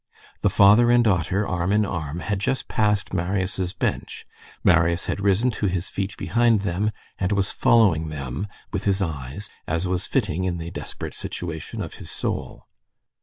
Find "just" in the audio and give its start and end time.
2.39-2.67